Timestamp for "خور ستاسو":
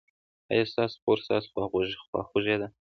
1.03-1.47